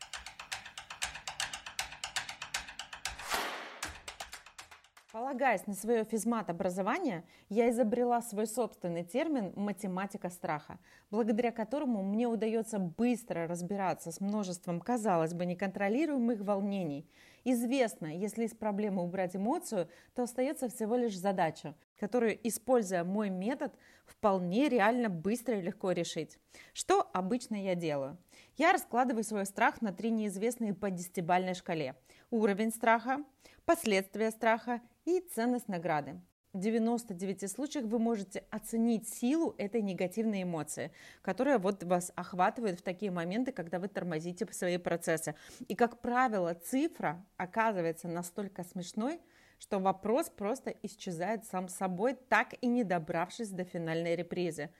Полагаясь 5.31 5.69
на 5.69 5.75
свое 5.75 6.05
физмат-образование, 6.05 7.23
я 7.49 7.71
изобрела 7.71 8.21
свой 8.21 8.49
собственный 8.49 9.05
термин 9.05 9.53
«математика 9.55 10.29
страха», 10.29 10.81
благодаря 11.09 11.53
которому 11.53 12.03
мне 12.03 12.27
удается 12.27 12.81
быстро 12.81 13.47
разбираться 13.47 14.11
с 14.11 14.21
множеством, 14.21 14.81
казалось 14.81 15.33
бы, 15.33 15.47
неконтролируемых 15.47 16.41
волнений. 16.41 17.09
Известно, 17.45 18.07
если 18.07 18.45
из 18.45 18.55
проблемы 18.55 19.05
убрать 19.05 19.37
эмоцию, 19.37 19.89
то 20.17 20.25
остается 20.25 20.69
всего 20.69 20.97
лишь 20.97 21.17
задача, 21.17 21.77
которую, 22.01 22.37
используя 22.43 23.05
мой 23.05 23.31
метод, 23.31 23.73
вполне 24.07 24.69
реально 24.69 25.11
быстро 25.11 25.57
и 25.59 25.63
легко 25.63 25.93
решить. 25.93 26.41
Что 26.73 27.09
обычно 27.13 27.55
я 27.55 27.77
делаю? 27.77 28.19
Я 28.57 28.73
раскладываю 28.73 29.23
свой 29.23 29.47
страх 29.47 29.81
на 29.81 29.93
три 29.93 30.11
неизвестные 30.11 30.75
по 30.75 30.91
десятибальной 30.91 31.55
шкале. 31.55 31.95
Уровень 32.31 32.73
страха, 32.73 33.25
последствия 33.65 34.33
страха 34.33 34.81
и 35.17 35.21
ценность 35.21 35.69
награды. 35.69 36.21
В 36.53 36.59
99 36.59 37.49
случаях 37.49 37.85
вы 37.85 38.01
можете 38.01 38.45
оценить 38.51 39.09
силу 39.09 39.55
этой 39.57 39.83
негативной 39.83 40.43
эмоции, 40.43 40.91
которая 41.23 41.61
вот 41.61 41.85
вас 41.85 42.13
охватывает 42.17 42.81
в 42.81 42.83
такие 42.83 43.13
моменты, 43.13 43.53
когда 43.53 43.79
вы 43.79 43.87
тормозите 43.87 44.47
свои 44.51 44.77
процессы. 44.77 45.37
И, 45.69 45.77
как 45.77 46.01
правило, 46.01 46.55
цифра 46.55 47.25
оказывается 47.37 48.09
настолько 48.09 48.65
смешной, 48.65 49.21
что 49.61 49.79
вопрос 49.79 50.29
просто 50.29 50.75
исчезает 50.83 51.45
сам 51.45 51.69
собой, 51.69 52.15
так 52.29 52.55
и 52.61 52.67
не 52.67 52.83
добравшись 52.83 53.51
до 53.51 53.63
финальной 53.63 54.17
репризы. 54.17 54.71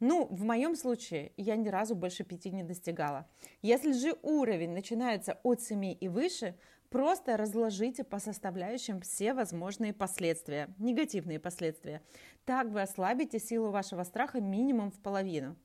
Ну, 0.00 0.26
в 0.26 0.44
моем 0.44 0.76
случае 0.76 1.32
я 1.36 1.56
ни 1.56 1.68
разу 1.68 1.94
больше 1.96 2.24
пяти 2.24 2.52
не 2.52 2.62
достигала. 2.62 3.28
Если 3.62 3.92
же 3.92 4.16
уровень 4.22 4.70
начинается 4.70 5.40
от 5.42 5.60
7 5.60 5.96
и 6.00 6.08
выше, 6.08 6.54
Просто 6.90 7.36
разложите 7.36 8.02
по 8.02 8.18
составляющим 8.18 9.00
все 9.02 9.34
возможные 9.34 9.92
последствия, 9.92 10.68
негативные 10.78 11.38
последствия. 11.38 12.00
Так 12.46 12.68
вы 12.68 12.80
ослабите 12.80 13.38
силу 13.38 13.70
вашего 13.70 14.04
страха 14.04 14.40
минимум 14.40 14.90
в 14.90 14.98
половину. 14.98 15.56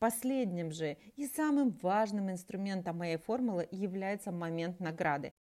Последним 0.00 0.72
же 0.72 0.96
и 1.14 1.28
самым 1.28 1.70
важным 1.82 2.32
инструментом 2.32 2.98
моей 2.98 3.16
формулы 3.16 3.68
является 3.70 4.32
момент 4.32 4.80
награды. 4.80 5.32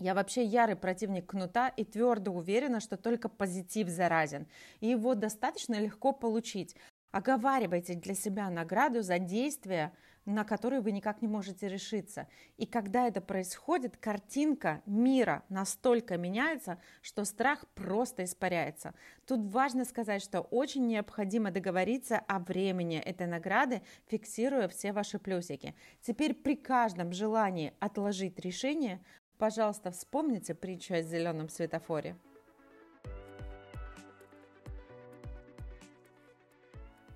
Я 0.00 0.14
вообще 0.14 0.42
ярый 0.42 0.74
противник 0.74 1.26
кнута 1.30 1.68
и 1.68 1.84
твердо 1.84 2.32
уверена, 2.32 2.80
что 2.80 2.96
только 2.96 3.28
позитив 3.28 3.88
заразен. 3.88 4.48
И 4.80 4.88
его 4.88 5.14
достаточно 5.14 5.78
легко 5.78 6.12
получить. 6.12 6.74
Оговаривайте 7.12 7.94
для 7.94 8.14
себя 8.14 8.50
награду 8.50 9.02
за 9.02 9.20
действия, 9.20 9.92
на 10.24 10.44
которые 10.44 10.80
вы 10.80 10.92
никак 10.92 11.22
не 11.22 11.28
можете 11.28 11.68
решиться. 11.68 12.28
И 12.56 12.66
когда 12.66 13.06
это 13.06 13.20
происходит, 13.20 13.96
картинка 13.96 14.82
мира 14.86 15.42
настолько 15.48 16.16
меняется, 16.16 16.78
что 17.00 17.24
страх 17.24 17.64
просто 17.74 18.24
испаряется. 18.24 18.94
Тут 19.26 19.52
важно 19.52 19.84
сказать, 19.84 20.22
что 20.22 20.40
очень 20.40 20.86
необходимо 20.86 21.50
договориться 21.50 22.18
о 22.18 22.38
времени 22.38 22.98
этой 22.98 23.26
награды, 23.26 23.82
фиксируя 24.06 24.68
все 24.68 24.92
ваши 24.92 25.18
плюсики. 25.18 25.74
Теперь 26.00 26.34
при 26.34 26.56
каждом 26.56 27.12
желании 27.12 27.74
отложить 27.80 28.38
решение, 28.38 29.00
пожалуйста, 29.38 29.90
вспомните 29.90 30.54
притчу 30.54 30.94
о 30.94 31.02
зеленом 31.02 31.48
светофоре. 31.48 32.16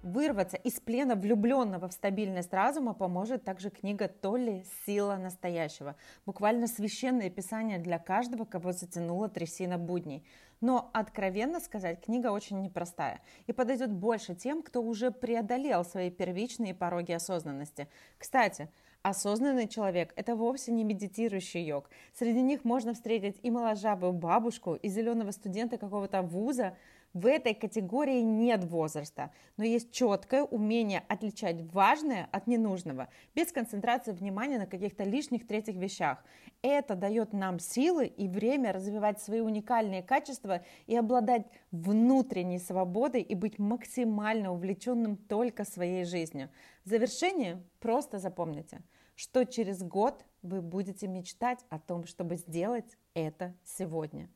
Вырваться 0.06 0.56
из 0.56 0.74
плена 0.78 1.16
влюбленного 1.16 1.88
в 1.88 1.92
стабильность 1.92 2.52
разума 2.52 2.94
поможет 2.94 3.42
также 3.42 3.70
книга 3.70 4.06
Толли 4.06 4.64
«Сила 4.86 5.16
настоящего». 5.16 5.96
Буквально 6.24 6.68
священное 6.68 7.28
писание 7.28 7.80
для 7.80 7.98
каждого, 7.98 8.44
кого 8.44 8.70
затянула 8.70 9.28
трясина 9.28 9.78
будней. 9.78 10.24
Но, 10.60 10.90
откровенно 10.94 11.58
сказать, 11.58 12.04
книга 12.04 12.30
очень 12.30 12.62
непростая 12.62 13.20
и 13.48 13.52
подойдет 13.52 13.90
больше 13.90 14.36
тем, 14.36 14.62
кто 14.62 14.80
уже 14.80 15.10
преодолел 15.10 15.84
свои 15.84 16.12
первичные 16.12 16.72
пороги 16.72 17.10
осознанности. 17.10 17.88
Кстати, 18.16 18.68
Осознанный 19.08 19.68
человек– 19.68 20.12
это 20.16 20.34
вовсе 20.34 20.72
не 20.72 20.82
медитирующий 20.82 21.64
йог. 21.64 21.88
Среди 22.12 22.42
них 22.42 22.64
можно 22.64 22.92
встретить 22.92 23.38
и 23.44 23.52
моложавую 23.52 24.12
бабушку, 24.12 24.74
и 24.74 24.88
зеленого 24.88 25.30
студента 25.30 25.78
какого-то 25.78 26.22
вуза, 26.22 26.76
в 27.16 27.24
этой 27.24 27.54
категории 27.54 28.20
нет 28.20 28.62
возраста, 28.64 29.30
но 29.56 29.64
есть 29.64 29.90
четкое 29.90 30.42
умение 30.42 31.02
отличать 31.08 31.62
важное 31.72 32.28
от 32.30 32.46
ненужного, 32.46 33.08
без 33.34 33.52
концентрации 33.52 34.12
внимания 34.12 34.58
на 34.58 34.66
каких-то 34.66 35.02
лишних 35.02 35.46
третьих 35.46 35.76
вещах. 35.76 36.22
Это 36.60 36.94
дает 36.94 37.32
нам 37.32 37.58
силы 37.58 38.04
и 38.04 38.28
время 38.28 38.74
развивать 38.74 39.18
свои 39.18 39.40
уникальные 39.40 40.02
качества 40.02 40.62
и 40.86 40.94
обладать 40.94 41.46
внутренней 41.70 42.58
свободой 42.58 43.22
и 43.22 43.34
быть 43.34 43.58
максимально 43.58 44.52
увлеченным 44.52 45.16
только 45.16 45.64
своей 45.64 46.04
жизнью. 46.04 46.50
В 46.84 46.90
завершение 46.90 47.62
просто 47.80 48.18
запомните, 48.18 48.82
что 49.14 49.44
через 49.44 49.82
год 49.82 50.22
вы 50.42 50.60
будете 50.60 51.08
мечтать 51.08 51.64
о 51.70 51.78
том, 51.78 52.04
чтобы 52.04 52.36
сделать 52.36 52.98
это 53.14 53.54
сегодня. 53.64 54.28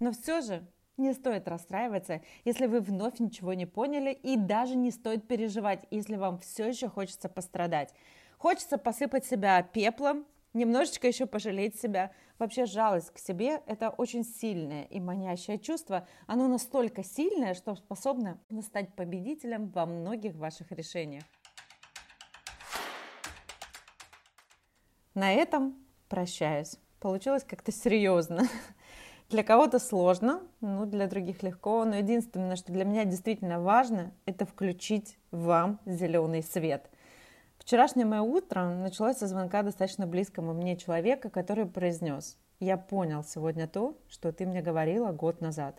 Но 0.00 0.12
все 0.12 0.40
же 0.40 0.66
не 0.98 1.12
стоит 1.12 1.48
расстраиваться, 1.48 2.20
если 2.44 2.66
вы 2.66 2.80
вновь 2.80 3.18
ничего 3.20 3.54
не 3.54 3.66
поняли, 3.66 4.12
и 4.12 4.36
даже 4.36 4.76
не 4.76 4.90
стоит 4.90 5.26
переживать, 5.26 5.86
если 5.90 6.16
вам 6.16 6.38
все 6.38 6.68
еще 6.68 6.88
хочется 6.88 7.28
пострадать. 7.28 7.94
Хочется 8.36 8.78
посыпать 8.78 9.24
себя 9.24 9.62
пеплом, 9.62 10.26
немножечко 10.52 11.06
еще 11.06 11.26
пожалеть 11.26 11.80
себя. 11.80 12.12
Вообще 12.38 12.66
жалость 12.66 13.10
к 13.10 13.18
себе– 13.18 13.62
это 13.66 13.90
очень 13.90 14.24
сильное 14.24 14.84
и 14.84 15.00
манящее 15.00 15.58
чувство. 15.58 16.06
Оно 16.26 16.46
настолько 16.46 17.02
сильное, 17.02 17.54
что 17.54 17.74
способно 17.74 18.38
стать 18.62 18.94
победителем 18.94 19.68
во 19.68 19.86
многих 19.86 20.34
ваших 20.36 20.70
решениях. 20.72 21.24
На 25.14 25.32
этом 25.32 25.74
прощаюсь. 26.08 26.78
Получилось 27.00 27.44
как-то 27.44 27.72
серьезно. 27.72 28.44
Для 29.30 29.42
кого-то 29.42 29.78
сложно, 29.78 30.40
ну, 30.62 30.86
для 30.86 31.06
других 31.06 31.42
легко, 31.42 31.84
но 31.84 31.96
единственное, 31.96 32.56
что 32.56 32.72
для 32.72 32.84
меня 32.86 33.04
действительно 33.04 33.60
важно, 33.60 34.10
это 34.24 34.46
включить 34.46 35.18
вам 35.30 35.80
зеленый 35.84 36.42
свет. 36.42 36.88
Вчерашнее 37.58 38.06
мое 38.06 38.22
утро 38.22 38.70
началось 38.70 39.18
со 39.18 39.26
звонка 39.26 39.62
достаточно 39.62 40.06
близкому 40.06 40.54
мне 40.54 40.78
человека, 40.78 41.28
который 41.28 41.66
произнес, 41.66 42.38
я 42.58 42.78
понял 42.78 43.22
сегодня 43.22 43.68
то, 43.68 43.98
что 44.08 44.32
ты 44.32 44.46
мне 44.46 44.62
говорила 44.62 45.12
год 45.12 45.42
назад. 45.42 45.78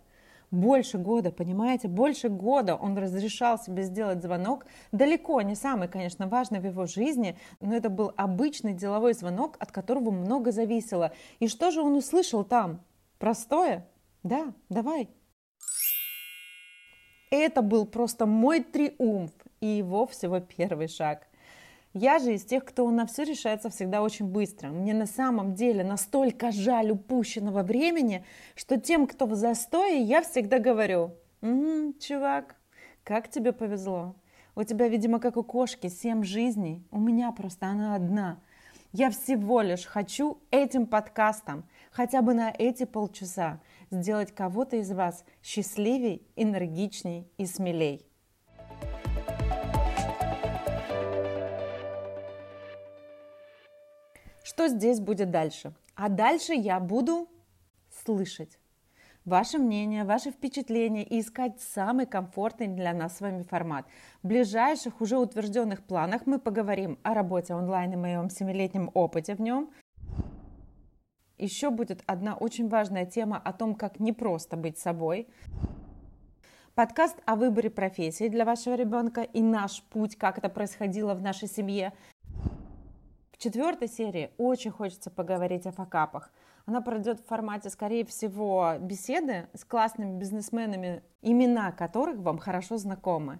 Больше 0.51 0.99
года, 0.99 1.31
понимаете, 1.31 1.87
больше 1.87 2.29
года 2.29 2.75
он 2.75 2.95
разрешал 2.97 3.57
себе 3.57 3.81
сделать 3.81 4.21
звонок. 4.21 4.67
Далеко 4.91 5.41
не 5.41 5.55
самый, 5.55 5.87
конечно, 5.87 6.27
важный 6.27 6.59
в 6.59 6.65
его 6.65 6.85
жизни, 6.85 7.35
но 7.61 7.75
это 7.75 7.89
был 7.89 8.13
обычный 8.15 8.73
деловой 8.73 9.13
звонок, 9.13 9.57
от 9.59 9.71
которого 9.71 10.11
много 10.11 10.51
зависело. 10.51 11.11
И 11.39 11.47
что 11.47 11.71
же 11.71 11.81
он 11.81 11.95
услышал 11.95 12.43
там? 12.43 12.81
Простое? 13.19 13.85
Да, 14.23 14.53
давай. 14.69 15.09
Это 17.31 17.61
был 17.61 17.85
просто 17.85 18.25
мой 18.25 18.63
триумф 18.63 19.31
и 19.59 19.67
его 19.67 20.07
всего 20.07 20.39
первый 20.39 20.87
шаг. 20.87 21.27
Я 21.93 22.19
же 22.19 22.33
из 22.33 22.45
тех, 22.45 22.63
кто 22.63 22.89
на 22.89 23.05
все 23.05 23.23
решается 23.23 23.69
всегда 23.69 24.01
очень 24.01 24.25
быстро. 24.25 24.69
Мне 24.69 24.93
на 24.93 25.05
самом 25.05 25.53
деле 25.53 25.83
настолько 25.83 26.51
жаль 26.51 26.91
упущенного 26.91 27.61
времени, 27.61 28.23
что 28.55 28.79
тем, 28.79 29.05
кто 29.05 29.25
в 29.25 29.35
застое, 29.35 29.97
я 29.97 30.21
всегда 30.21 30.59
говорю, 30.59 31.11
м-м, 31.41 31.95
чувак, 31.99 32.55
как 33.03 33.29
тебе 33.29 33.51
повезло. 33.51 34.15
У 34.55 34.63
тебя, 34.63 34.87
видимо, 34.87 35.19
как 35.19 35.35
у 35.35 35.43
кошки, 35.43 35.87
семь 35.87 36.23
жизней, 36.23 36.87
у 36.89 36.99
меня 36.99 37.31
просто 37.31 37.67
она 37.67 37.95
одна. 37.95 38.39
Я 38.93 39.09
всего 39.09 39.61
лишь 39.61 39.85
хочу 39.85 40.37
этим 40.51 40.87
подкастом– 40.87 41.65
хотя 41.91 42.21
бы 42.21 42.33
на 42.33 42.53
эти 42.57 42.85
полчаса 42.85 43.61
сделать 43.91 44.33
кого-то 44.33 44.77
из 44.77 44.91
вас 44.91 45.23
счастливей, 45.43 46.27
энергичней 46.35 47.31
и 47.37 47.45
смелей. 47.45 48.05
Что 54.43 54.67
здесь 54.67 54.99
будет 54.99 55.31
дальше? 55.31 55.73
А 55.95 56.09
дальше 56.09 56.53
я 56.53 56.79
буду 56.79 57.29
слышать 58.03 58.59
ваше 59.25 59.59
мнение, 59.59 60.03
ваши 60.03 60.31
впечатления 60.31 61.03
и 61.03 61.21
искать 61.21 61.61
самый 61.61 62.05
комфортный 62.05 62.67
для 62.67 62.93
нас 62.93 63.17
с 63.17 63.21
вами 63.21 63.43
формат. 63.43 63.85
В 64.23 64.27
ближайших 64.27 65.01
уже 65.01 65.17
утвержденных 65.17 65.83
планах 65.83 66.25
мы 66.25 66.39
поговорим 66.39 66.97
о 67.03 67.13
работе 67.13 67.53
онлайн 67.53 67.93
и 67.93 67.95
моем 67.95 68.29
семилетнем 68.29 68.89
опыте 68.93 69.35
в 69.35 69.41
нем, 69.41 69.69
еще 71.39 71.69
будет 71.69 72.03
одна 72.05 72.35
очень 72.35 72.69
важная 72.69 73.05
тема 73.05 73.37
о 73.37 73.53
том, 73.53 73.75
как 73.75 73.99
не 73.99 74.13
просто 74.13 74.57
быть 74.57 74.77
собой. 74.77 75.27
Подкаст 76.75 77.17
о 77.25 77.35
выборе 77.35 77.69
профессии 77.69 78.27
для 78.27 78.45
вашего 78.45 78.75
ребенка 78.75 79.21
и 79.21 79.41
наш 79.41 79.81
путь, 79.83 80.15
как 80.15 80.37
это 80.37 80.49
происходило 80.49 81.13
в 81.13 81.21
нашей 81.21 81.47
семье. 81.47 81.93
В 83.31 83.37
четвертой 83.37 83.87
серии 83.87 84.31
очень 84.37 84.71
хочется 84.71 85.09
поговорить 85.09 85.65
о 85.65 85.71
факапах. 85.71 86.31
Она 86.65 86.81
пройдет 86.81 87.19
в 87.19 87.25
формате, 87.25 87.69
скорее 87.69 88.05
всего, 88.05 88.75
беседы 88.79 89.47
с 89.53 89.65
классными 89.65 90.19
бизнесменами, 90.19 91.01
имена 91.21 91.71
которых 91.71 92.19
вам 92.19 92.37
хорошо 92.37 92.77
знакомы. 92.77 93.39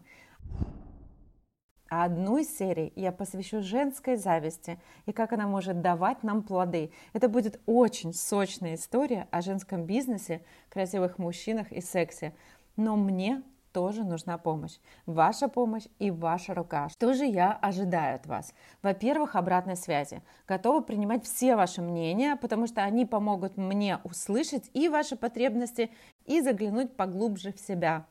А 1.90 2.04
одну 2.04 2.38
из 2.38 2.56
серий 2.56 2.94
я 2.96 3.12
посвящу 3.12 3.62
женской 3.62 4.16
зависти 4.16 4.80
и 5.08 5.12
как 5.12 5.34
она 5.34 5.48
может 5.48 5.82
давать 5.82 6.22
нам 6.24 6.44
плоды. 6.44 6.92
Это 7.14 7.28
будет 7.28 7.60
очень 7.66 8.14
сочная 8.14 8.76
история 8.76 9.28
о 9.32 9.42
женском 9.42 9.86
бизнесе, 9.86 10.42
красивых 10.70 11.18
мужчинах 11.18 11.72
и 11.72 11.82
сексе. 11.82 12.36
Но 12.76 12.96
мне 12.96 13.42
тоже 13.72 14.04
нужна 14.04 14.38
помощь. 14.38 14.78
Ваша 15.06 15.48
помощь 15.48 15.86
и 15.98 16.12
ваша 16.12 16.54
рука. 16.54 16.90
Что 16.90 17.14
же 17.14 17.26
я 17.26 17.54
ожидаю 17.54 18.16
от 18.16 18.28
вас? 18.28 18.54
Во-первых, 18.82 19.36
обратной 19.36 19.76
связи. 19.76 20.22
Готова 20.48 20.82
принимать 20.82 21.24
все 21.26 21.56
ваши 21.56 21.82
мнения, 21.82 22.36
потому 22.36 22.68
что 22.68 22.84
они 22.84 23.06
помогут 23.06 23.58
мне 23.58 24.00
услышать 24.04 24.70
и 24.74 24.90
ваши 24.90 25.16
потребности, 25.16 25.92
и 26.26 26.42
заглянуть 26.42 26.96
поглубже 26.96 27.52
в 27.52 27.60
себя. 27.60 28.06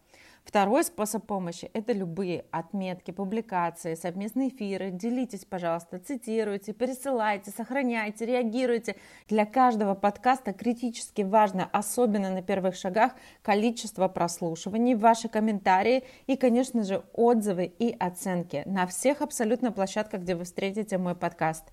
Второй 0.49 0.83
способ 0.83 1.27
помощи– 1.27 1.71
это 1.75 1.93
любые 1.93 2.47
отметки, 2.51 3.11
публикации, 3.11 3.95
совместные 3.95 4.49
эфиры. 4.49 4.91
Делитесь, 4.91 5.45
пожалуйста, 5.45 5.99
цитируйте, 5.99 6.73
пересылайте, 6.73 7.51
сохраняйте, 7.51 8.25
реагируйте. 8.25 8.97
Для 9.29 9.45
каждого 9.45 9.95
подкаста 9.95 10.55
критически 10.55 11.21
важно, 11.21 11.69
особенно 11.71 12.31
на 12.31 12.41
первых 12.41 12.77
шагах, 12.77 13.13
количество 13.43 14.09
прослушиваний, 14.09 14.95
ваши 14.95 15.29
комментарии 15.29 16.05
и, 16.27 16.35
конечно 16.35 16.83
же, 16.83 17.05
отзывы 17.13 17.67
и 17.67 17.95
оценки 18.01 18.63
на 18.65 18.87
всех 18.87 19.21
абсолютно 19.21 19.71
площадках, 19.71 20.23
где 20.23 20.35
вы 20.35 20.45
встретите 20.45 20.97
мой 20.97 21.15
подкаст. 21.15 21.65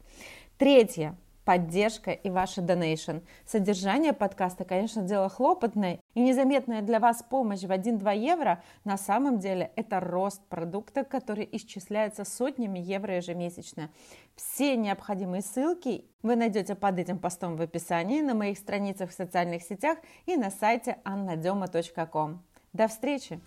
Третье 0.57 1.15
поддержка 1.45 2.11
и 2.11 2.29
ваша 2.29 2.61
донейшн. 2.61 3.19
Содержание 3.45 4.11
подкаста, 4.11 4.65
конечно, 4.65 5.03
дело 5.03 5.29
хлопотное, 5.29 5.99
и 6.15 6.21
незаметная 6.21 6.81
для 6.81 6.99
вас 6.99 7.23
помощь 7.29 7.61
в 7.61 7.71
1-2 7.71 8.17
евро 8.17 8.63
на 8.83 8.97
самом 8.97 9.37
деле 9.37 9.71
это 9.75 9.99
рост 9.99 10.41
продукта, 10.47 11.03
который 11.03 11.47
исчисляется 11.51 12.25
сотнями 12.25 12.79
евро 12.79 13.17
ежемесячно. 13.17 13.89
Все 14.35 14.75
необходимые 14.75 15.41
ссылки 15.41 16.05
вы 16.23 16.35
найдете 16.35 16.73
под 16.73 16.97
этим 16.97 17.19
постом 17.19 17.55
в 17.57 17.61
описании, 17.61 18.21
на 18.21 18.33
моих 18.33 18.57
страницах 18.57 19.11
в 19.11 19.13
социальных 19.13 19.61
сетях 19.61 19.99
и 20.25 20.35
на 20.35 20.49
сайте 20.49 20.97
annadема.com. 21.05 22.39
До 22.73 22.87
встречи! 22.87 23.39